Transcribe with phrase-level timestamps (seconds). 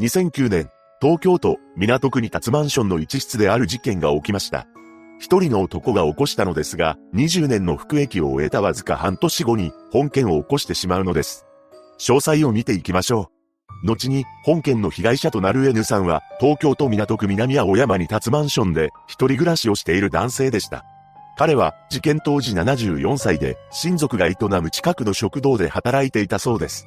[0.00, 0.70] 2009年、
[1.02, 4.66] 東京都港区に立つマンションの一室である事件が起きました。
[5.18, 11.44] 一人の男が起こしたのですが、20年の服役を終えたわずか半年後に本件を起こしてしまうのです。
[11.98, 13.30] 詳細を見ていきましょ
[13.84, 13.86] う。
[13.86, 20.86] 後に、本件の被害者となる N さんは、東京都港区南青山に立つマンションで、一人暮らしをしている男性でした。
[21.36, 26.86] 彼は、事件当時74歳で、親族が営む近くの食堂で働いていたそうです。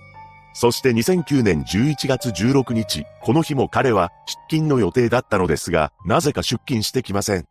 [0.56, 7.46] そして2009年11月16日、この日も彼は出勤の予定だったのですが、なぜか出勤してきません。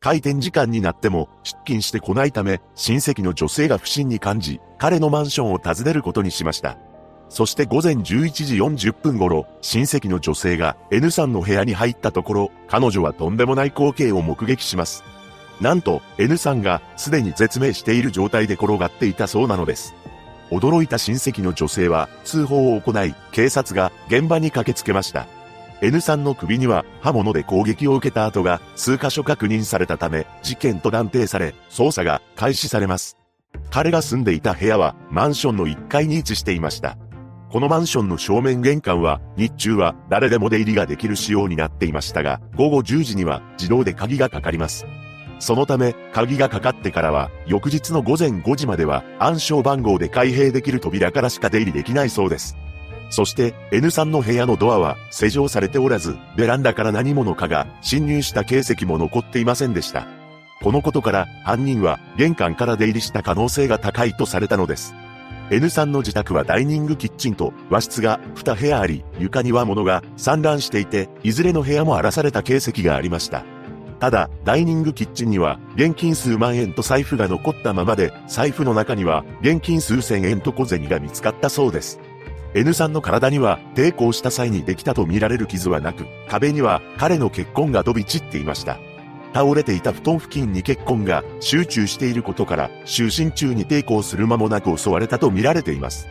[0.00, 6.78] 開店時間になっても出勤してこないため、親戚の女性が不審に感じ、彼のマンションを訪ねることにしました。
[7.28, 8.02] そして午前11
[8.46, 15.04] 時40分頃、親戚の女性が N さんの部屋に入ったところ、彼女はとんでもない光景を目撃します。
[15.60, 19.94] なんと、N さんがすでに絶命している状態で転がっていたそうなのです。
[20.50, 25.26] 驚いた親戚の女性は通報を行い、警察が現場に駆けつけました。
[25.82, 33.16] N さんの首には刃物で攻撃を受けた跡が数箇所確認されたため、事件と断定され、捜査が開始されます。
[33.70, 36.96] 彼が住んでいた部屋はマンションの1階に位置していました。
[37.50, 44.86] このマンションの正面玄関は日中は誰でも出入りができる仕様になっていましたが、午後10時には自動で鍵がかかります。
[45.38, 52.56] そのため、鍵がかかってからは、翌日の午前5時までは、暗証番号で開閉できる扉からしか出入りできないそうです。
[53.10, 60.06] そして、N さんの部屋のドアは、施錠されておらず、ベランダから何者かが侵入した形跡も残っていませんでした。
[60.62, 64.94] このことから、犯人は、玄関から出入りした可能性が高いとされたのです。
[65.50, 73.44] N さんの自宅はダイニングキッチンと和室が2部屋あり、床には物が散乱していて、いずれの部屋も荒らされた形跡がありました。
[73.98, 81.98] ただ、ダイニングキッチンには、現金数万円と財布が残ったままで、財布の中には、現金数千円と小銭が見つかったそうです。
[82.54, 88.78] N さんの体には、抵抗した際にできたと見られる傷はなく、壁には、彼の血痕が飛び散っていました。
[89.32, 96.06] 倒れていた布団付近に血痕が集中していることから、就寝中に抵抗する間もなく襲われたと見られています。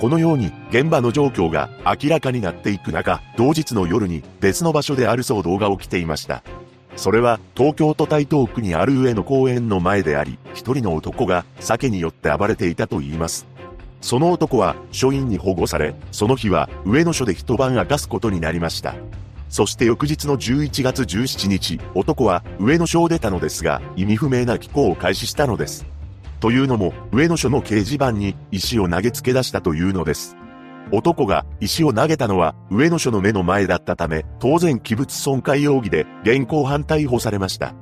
[0.00, 6.42] このように現場の状況が明らかになっていく中、同日の夜に別の場所である騒動が起きていました。
[7.00, 13.46] それは東京都台東区にある上の公園の前であり、一人の男が酒によって暴れていたと言います。
[14.02, 18.94] その男は署員に保護され、その日は上野署で一晩明かすことになりました。
[19.48, 25.86] そして翌日の11月17日、男は上野署を出たのですが、意味不明な寄稿を開始したのです。
[26.38, 30.36] というのも、上野署の掲示板に石を投げつけ出したというのです。
[30.92, 37.74] 男が石を投げたのは上野署の目の前だったため、当然器物損壊容疑で現行犯逮捕されました。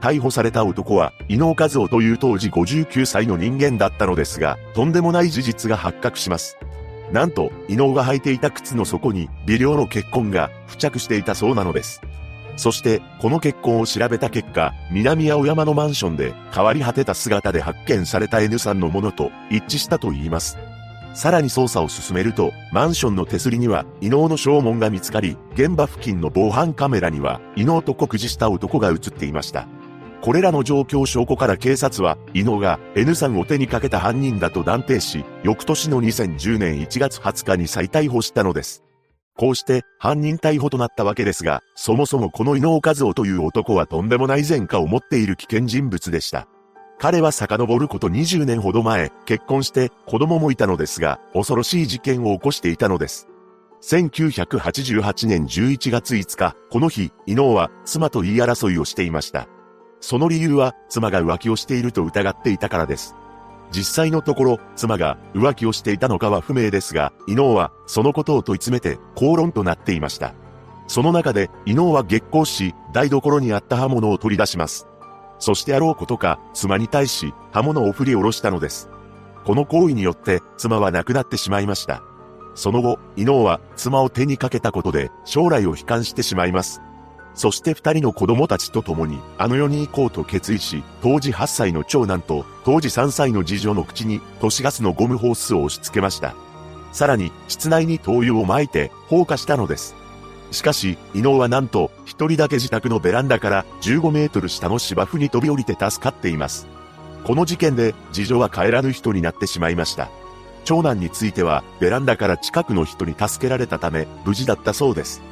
[0.00, 6.58] 逮捕された男は、伊能和夫という当時59歳の人間だったのですが、とんでもない事実が発覚します。
[7.10, 12.02] なんと、伊能が履いていた靴の底に微量の血痕が付着していたそうなのです。
[12.56, 20.58] そして、この血痕を調べた結果、南青山のマンションで変わり果てた姿で発見された N さんのものと一致したと言います。
[21.14, 29.68] さらに捜査を進めると、マンションの手すりには、伊能の証文が見つかり、現場付近の防犯カメラには、伊能と酷似した男が映っていました。
[30.22, 38.82] これらの状況証拠から警察は、伊能が N さんを手にかけた犯人だと断定し、翌年の2010年1月20日に再逮捕したのです。
[39.36, 46.48] こうして犯人逮捕となったわけですが、そもそもこの伊能和夫という男はとんでもない前科を持っている危険人物でした。
[46.98, 53.28] 彼は遡ること20年ほど前、結婚して子供もいたのですが、恐ろしい事件を起こしていたのです。
[53.82, 59.46] 1988年11月5日、この日、伊能は妻と言い争いをしていました。
[60.00, 63.14] その理由は、妻が浮気をしていると疑っていたからです。
[63.72, 70.34] 実際のところ、妻が浮気をしていたのかは不明ですが、伊能はそのことを問い詰めて口論となっていました。
[70.86, 74.86] その中で、伊能は激高し、台所にあった刃物を取り出します。
[75.38, 78.88] そしてあろうことか、妻に対し刃物を振り下ろしたのです。
[79.44, 82.02] この行為によって妻は亡くなってしまいました。
[82.54, 86.80] その後、伊能は妻を手にかけたことで将来を悲観してしまいます。
[87.34, 96.34] そして二人の子供たちと共にあの世に行こうと決意し、当時8歳の長男と当時3歳の次女の口に都市ガスのゴムホースを押し付けました。
[96.92, 99.96] さらに、室内に灯油を撒いて放火したのです。
[100.52, 106.68] しかし、伊能はなんと、一人だけ自宅のベランダから15メートル下の芝生に飛び降りて助かっています。
[107.24, 110.08] この事件で、次女は帰らぬ人になってしまいました。
[110.64, 115.22] 長男については、ベランダから近くの人に助けられたため、無事だったそうです。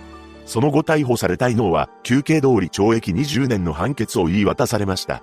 [0.45, 5.23] その後逮捕された伊能は、休憩通り懲役20年の判決を言い渡されました。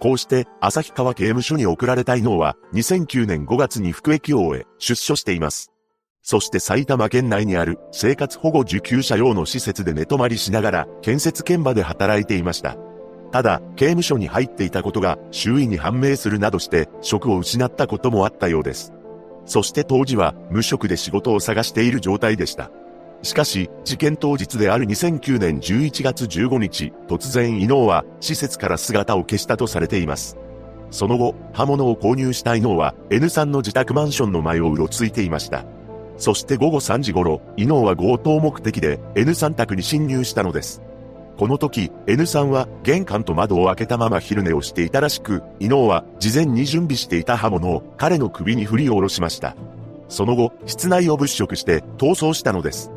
[0.00, 5.75] こうして、旭川刑務所に送られた伊能は、2009年5月に服役を終え、出所しています。
[6.28, 12.76] そして埼玉県内にある生活保護受給者用の施設で寝泊まりしながら建設現場で働いていました。
[13.30, 18.92] ただ、刑務所に入っていたことが周囲に判明するなどして職を失ったこともあったようです。
[19.44, 22.72] そして当時は無職で仕事を探している状態でした。
[23.22, 30.36] しかし、事件当日である2009年11月15日、突然伊能は施設から姿を消したとされています。
[30.90, 35.64] その後、刃物を購入した伊能は N さんの自宅マンションの前をうろついていました。
[36.18, 40.82] そして午後3時頃、伊能は強盗目的で N さん宅に侵入したのです。
[41.36, 49.54] この時、N さんは玄関と窓を開けたまま昼寝をしていたらしく、伊能は事前に準備していた刃物を彼の首に振り下ろしました。
[50.08, 52.90] その後、室内を物色して逃走したのです。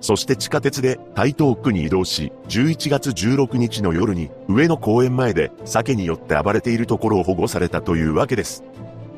[0.00, 8.64] そして地下鉄で台東区に移動し、11月16日の夜に上野公園前で酒によって暴れているところを保護されたというわけです。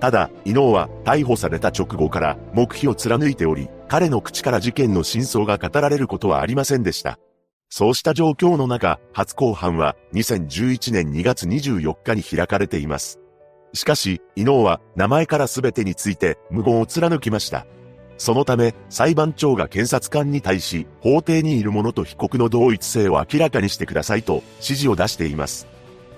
[0.05, 7.19] ただ、伊能は逮捕された直後から黙秘を貫いており、彼の口から事件の真相が語られることはありませんでした。
[7.71, 13.19] そうした状況の中、初公判は2011年2月24日に開かれています。
[13.73, 17.65] しかし、伊能は名前から全てについて無言を貫きました。
[18.19, 25.67] そのため、裁判長が検察官に対し、法廷にいる者と被告の同一性を明らかにしてくださいと指示を出しています。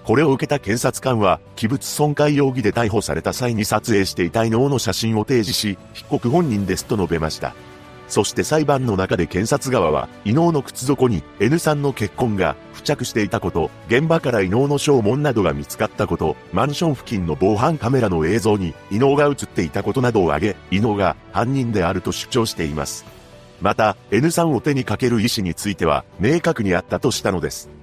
[0.06, 7.56] これを受けた検察官は、器物損壊容疑で逮捕された際に撮影していた伊能の写真を提示し、被告本人ですと述べました。
[8.06, 23.04] そして裁判の中で検察側は、伊能の靴底に N さんの血痕が付着していたこと、現場から伊能の証文などが見つかったこと、マンション付近の防犯カメラの映像に伊能が映っていたことなどを挙げ、伊能が犯人であると主張しています。
[23.60, 27.75] また、N さんを手にかける意思については、明確にあったとしたのです。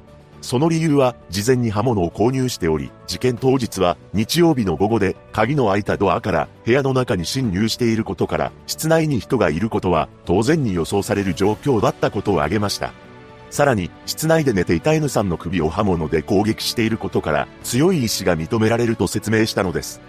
[0.44, 12.92] その理由は、事前に刃物を購入しており、事件当日は日曜日の午後で、鍵の開いたドアから部屋の中に侵入していることから、室内に人がいることは当然に予想される状況だったことを挙げました。
[13.52, 20.02] さらに、室内で寝ていた N さんの首を刃物で攻撃していることから、強い意志が認められると説明したのです。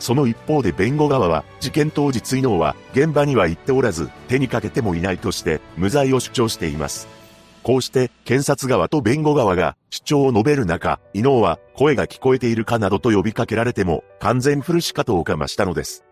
[0.00, 7.06] その一方で弁護側は、事件当日伊能は現場には行っておらず、手にかけてもいないとして、無罪を主張しています。
[7.66, 16.04] こうして検察側と弁護側が主張を述べる中、伊能は声が聞こえているかなどと呼びかけられても完全フルシカトをかましたのです。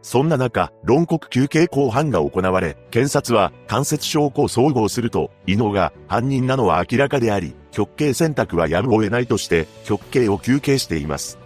[0.00, 11.41] そんな中、論告休刑公判が行われ、検察は間接証拠を総合すると、伊能が犯人なのは明らかであり、極刑選択はやむを得ないとして、極刑を求刑しています。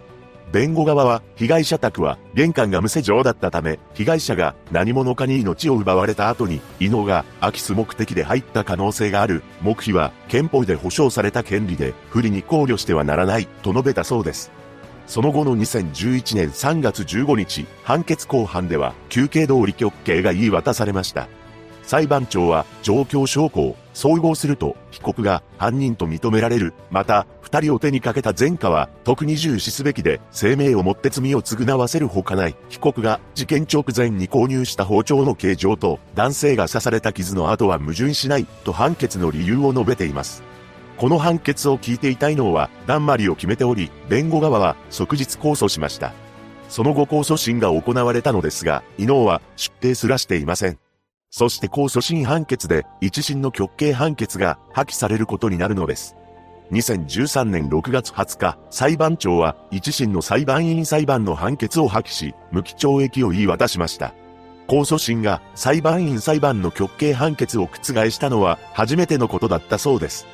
[0.51, 9.43] 弁護側は、被害者宅は玄関が無施錠だったため、被害者が何者かに命を奪われた後に、伊能が空き巣目的で入った可能性がある。
[9.61, 14.51] 黙秘は憲法で保障された権利で、不利に考慮してはならない、と述べたそうです。
[15.05, 21.27] その後の2011年3月15日、判決公判では、休刑通り極刑が言い渡されました。
[21.87, 26.73] 裁判長は状況証拠を総合すると被告が犯人と認められる。
[26.91, 32.55] また、二人を手にかけた前科は特に重視すべきで、生命をもって罪を償わせるほかない。
[32.67, 40.43] 被告が事件直前に購入した包丁の形状と男性が刺された傷の跡は矛盾しないと判決の理由を述べています。
[40.97, 46.11] この判決を聞いていたいのは、だんまりを決めており、弁護側は即日控訴しました。
[46.67, 50.86] その後控訴審が行われたのですが、伊能は出廷すらしていません。
[51.37, 56.15] そして控訴審判決で一審の極刑判決が破棄されることになるのです。
[56.71, 64.15] 2013年6月20日、裁判長は一審の裁判員裁判の判決を破棄し、無期懲役を言い渡しました。
[64.67, 70.25] 控訴審が裁判員裁判の極刑判決を覆したのは初めてのことだったそうです。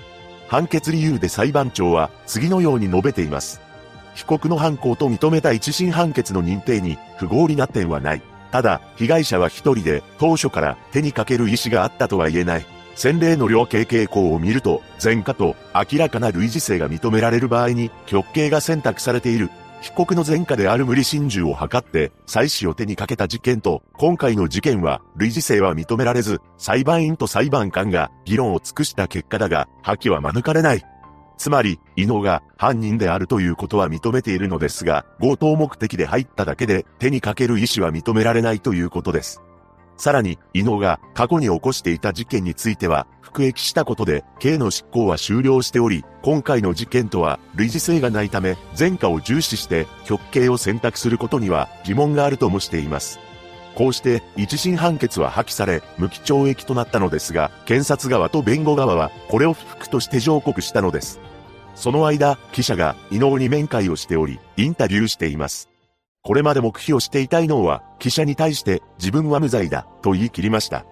[0.48, 3.60] 判決理由で裁判長は次のように述べています。
[4.16, 8.22] 被告の犯行と認めた一審判決の認定に不合理な点はない。
[8.54, 12.66] ただ、被害者は一人で当初から手にかける意思があったとは言えない。
[12.94, 19.50] 洗礼の量刑傾向を見ると、前科と明らかな類似性が認められる場合に、極刑が選択されている。
[19.82, 30.93] 被告の前科である無理心中を図って、妻子を手にかけた事件と、今回の事件は、類似性は認められず、裁判員と裁判官が議論を尽くした結果だが、破棄は免れない。
[31.44, 39.42] つまり、伊能が犯人であるということは認めているのですが、強盗目的で入っただけで手にかける意思は認められないということです。
[39.98, 53.20] さらに、伊能が過去に起こしていた事件については、服役したことで、刑の執行は終了しており、今回の事件とは類似性がないため、前科を重視して極刑を選択することには疑問があるともしています。
[53.76, 61.20] こうして一審判決は破棄され、無期懲役となったのですが、検察側と弁護側はこれを不服として上告したのです。
[61.76, 65.70] その間、記者が伊能に面会をしており、インタビューしています。
[66.22, 70.86] これまで目標していた伊能は、記者に対して自分は無罪だと言い切りました。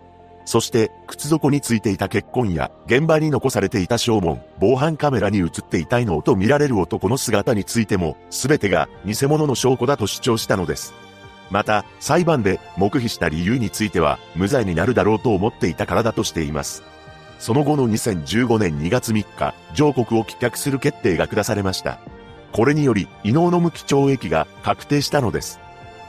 [0.43, 10.93] そして、靴底についていた血痕や、現場に残されていた証文、防犯カメラに映っていた伊能と見られる男の姿についても、すべてが偽物の証拠だと主張したのです。
[11.51, 16.81] また、裁判で黙秘した理由については、無罪になるだろうと思っていたからだとしています。
[17.41, 21.99] その後の2015年2月3日、上告を棄却する決定が下されました。
[22.51, 25.59] これにより、異能の無期懲役が確定したのです。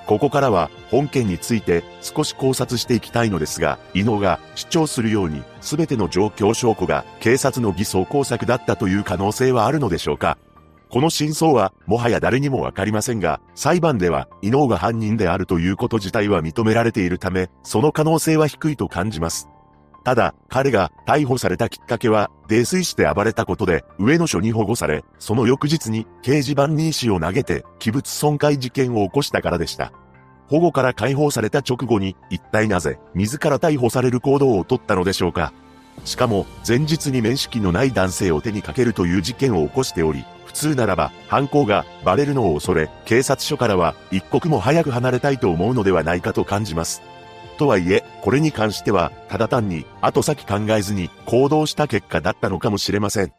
[0.07, 10.37] ここからは本件について少し考察していきたいのですが、伊能が主張するように全ての状況証拠が警察の偽装工作だったという可能性はあるのでしょうか
[10.91, 19.49] この真相はもはや誰にもわかりませんが、裁判では伊能が犯人であるということ自体は認められているため、その可能性は低いと感じます。
[20.05, 29.93] ただ、彼が逮捕されたきっかけは、泥酔して暴れたことで、上野署に保護され、その翌日に掲示板に石を投げて、器物損壊事件を起こしたからでした。
[30.49, 35.53] 保護から解放された直後に、一体なぜ、自ら逮捕される行動をとったのでしょうか。
[36.05, 47.03] しかも、前日に面識のない男性を手にかけるという事件を起こしており、普通ならば、犯行がバレるのを恐れ、警察署からは一刻も早く離れたいと思うのではないかと感じます。
[47.57, 53.33] とはいえ、これに関しては、ただ単に、後先考えずに行動した結果だったのかもしれません。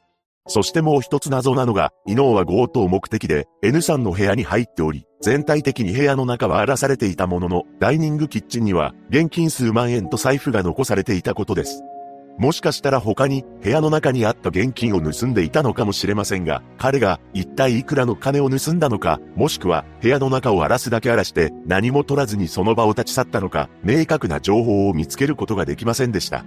[0.47, 11.81] そしてもう一つ謎なのが、伊能は強盗目的で N さんの部屋に入っており、全体的に部屋の中は荒らされていたものの、ダイニングキッチンには現金数万円と財布が残されていたことです。
[12.37, 26.43] もしかしたら他に部屋の中にあった現金を盗んでいたのかもしれませんが、彼が一体いくらの金を盗んだのか、もしくは部屋の中を荒らすだけ荒らして何も取らずにその場を立ち去ったのか、明確な情報を見つけることができませんでした。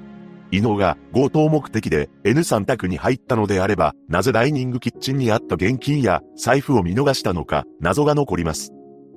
[0.52, 8.72] 伊能が強盗目的で N さん宅に入ったのであれば、なぜダイニングキッチンにあった現金や財布を見逃したのか、謎が残ります。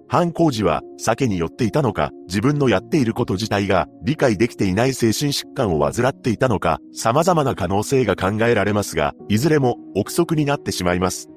[0.10, 11.30] 犯行時は酒に酔っていたのか、自分のやっていること自体が理解できていない精神疾患を患っていたのか、様々な可能性が考えられますが、いずれも憶測になってしまいます。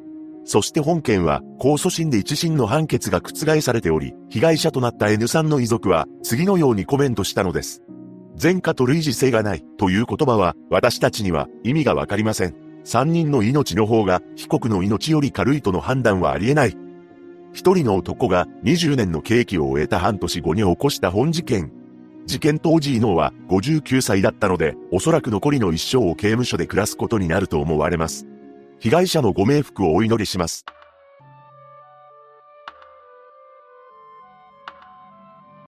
[0.44, 7.82] そして本件は、控訴審で一審の判決が覆されており、被害者となった N さんの遺族は、次のようにコメントしたのです。
[8.42, 12.54] 前科と類似性がないという言葉は、私たちには意味がわかりません。
[12.84, 16.81] 三人の命の方が、被告の命より軽いとの判断はありえない。
[17.52, 21.72] 一人の男が20年の刑期を終えた半年後に起こした本事件。
[22.24, 28.26] 事件当時伊能は59歳だったので、おそらく残りの一生を刑務所で暮らすことになると思われます。
[28.78, 30.64] 被害者のご冥福をお祈りします。